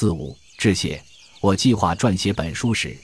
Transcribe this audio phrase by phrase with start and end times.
[0.00, 0.98] 四五致谢。
[1.42, 2.96] 我计划撰写本书时，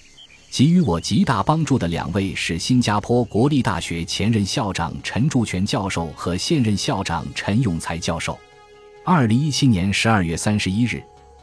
[0.51, 8.39] 给予我极大帮助的两位是新加坡国立大学前任校长陈柱全教授和现任校长陈永才教授。
[9.05, 11.03] 二零一七年十二月三十一日，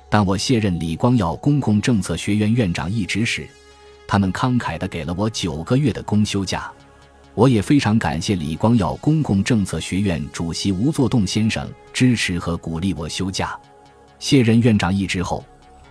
[0.09, 3.47] 当我卸任李光耀公共政策学院院长一职时，
[4.07, 6.73] 他们慷慨地给了我九个月的公休假。
[7.35, 13.55] 我也非常感谢李光耀公共政策学院主席吴作栋先生支持和鼓励我休假。
[14.23, 15.43] 卸任院长一职后。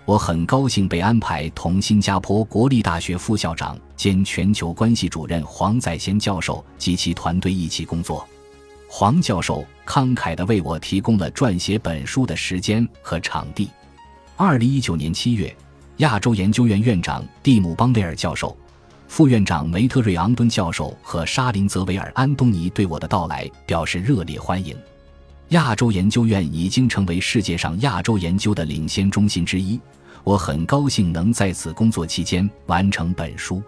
[0.06, 8.26] 我很高兴被安排同新加坡国立大学副校长兼全球关系主任黄载贤教授及其团队一起工作。
[8.88, 13.68] 黄教授慷慨地为我提供了撰写本书的时间和场地。
[14.34, 15.54] 二零一九年七月，
[15.98, 18.56] 亚洲研究院院长蒂姆·邦雷尔教授、
[19.08, 24.74] 副院长梅特瑞昂敦教授和沙林泽维尔安东尼对我的到来表示热烈欢迎。
[25.52, 29.78] 亚洲研究院已经成为世界上亚洲研究的领先中心之一。
[30.24, 33.62] 我很高兴能在此工作期间完成本书。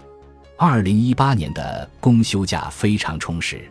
[0.57, 3.71] 二零一八年的公休假非常充实，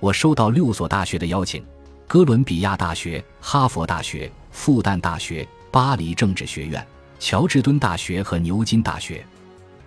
[0.00, 1.62] 我收到六所大学的邀请：
[2.08, 6.82] 哥伦比亚大学、哈佛大学、复旦大学、巴黎政治学院、
[7.18, 9.22] 乔治敦大学和牛津大学。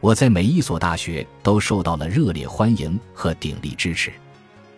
[0.02, 4.14] 我在每一所大学都受到了热烈欢迎和鼎力支持。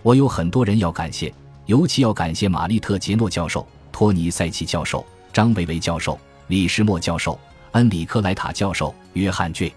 [0.03, 1.33] 我有很多人要感谢，
[1.67, 6.19] 尤其要感谢玛丽特·杰诺教授、托尼·塞奇教授、张维维教授。
[6.47, 7.37] 李士默教授、
[7.73, 9.69] 恩里克莱塔教授、约翰 ·J·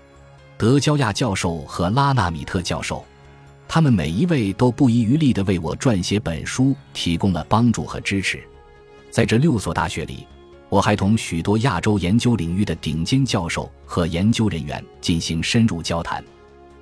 [0.56, 3.05] 德焦亚教授和拉纳米特教授，
[3.66, 8.41] 他们每一位都不遗余力地为我撰写本书提供了帮助和支持。
[9.10, 10.25] 在这六所大学里，
[10.69, 16.22] 我还同许多亚洲研究领域的顶尖教授和研究人员进行深入交谈，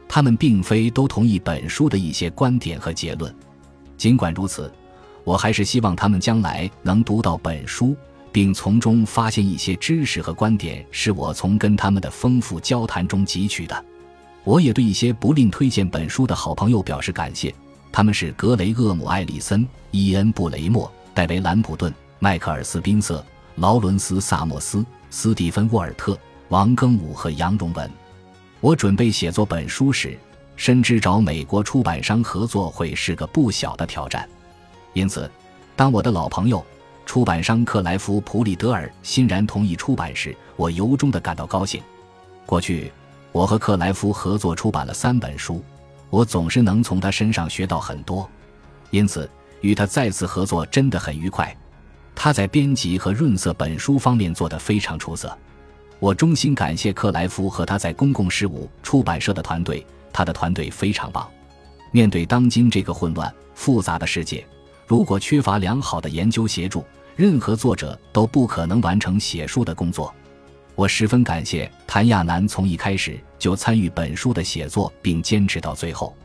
[0.07, 3.35] 他们并非都同意本书的一些观点和结论。
[3.97, 4.71] 尽管如此，
[5.25, 7.97] 我还是希望他们将来能读到本书。
[8.31, 13.85] 并从中发现一些知识和观点，是我从跟他们的丰富交谈中汲取的。
[14.45, 17.53] 我也对一些不吝推荐本书的好朋友表示感谢，
[17.91, 23.25] 他们是格雷厄姆·艾里森、伊恩·布雷默、戴维·兰普顿、迈克尔·斯宾瑟、
[23.57, 26.17] 劳伦斯·萨默斯、斯蒂芬·沃尔特、
[26.49, 27.91] 王庚武和杨荣文。
[28.61, 30.17] 我准备写作本书时，
[30.55, 34.29] 深知找美国出版商合作会是个不小的挑战，
[34.93, 35.31] 因此，
[35.77, 36.65] 当我的老朋友。
[37.07, 41.81] 出版商克莱夫·普里德尔欣然同意出版时，我由衷地感到高兴。
[42.45, 42.93] 过去，
[43.33, 45.65] 我和克莱夫合作出版了三本书，
[46.11, 48.29] 我总是能从他身上学到很多，
[48.91, 49.29] 因此
[49.63, 51.57] 与他再次合作真的很愉快。
[52.15, 55.35] 他在编辑和润色本书方面做得非常出色，
[56.01, 61.27] 我衷心感谢克莱夫和他在公共事务出版社的团队，他的团队非常棒。
[61.91, 64.47] 面对当今这个混乱复杂的世界，
[64.89, 66.83] 如果缺乏良好的研究协助，
[67.15, 70.13] 任何作者都不可能完成写书的工作。
[70.75, 76.17] 我十分感谢谭亚楠从一开始就参与本书的写作，并坚持到最后。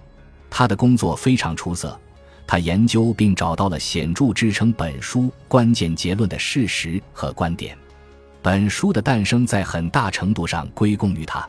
[0.50, 2.00] 他的工作非常出色，
[2.48, 7.78] 他研究并找到了显著支撑本书关键结论的事实和观点。
[8.42, 11.46] 本书的诞生在很大程度上归功于他。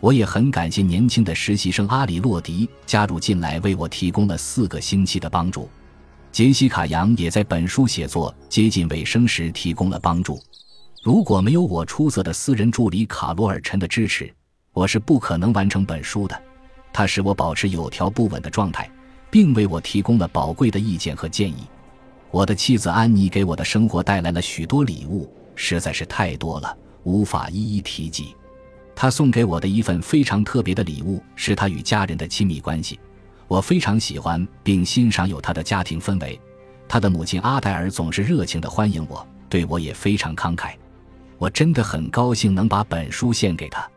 [0.00, 5.70] 我也很感谢年轻的实习生阿里洛迪加入进来，为我提供了四个星期的帮助。
[6.32, 10.40] 杰西卡·杨也在本书写作接近尾声时提供了帮助。
[11.02, 14.32] 如果没有我出色的私人助理卡罗尔·陈的支持，
[14.72, 16.42] 我是不可能完成本书的。
[16.92, 18.88] 他使我保持有条不紊的状态，
[19.30, 21.66] 并为我提供了宝贵的意见和建议。
[22.30, 28.36] 我的妻子安妮给我的生活带来了许多礼物，实在是太多了，无法一一提及。
[28.94, 33.00] 她送给我的一份非常特别的礼物是她与家人的亲密关系。
[33.50, 36.40] 我非常喜欢并欣赏有他的家庭氛围，
[36.86, 40.70] 他的母亲阿黛尔总是热情地欢迎我，对我也非常慷慨。
[41.36, 43.90] 我真的很高兴能把本书献给他。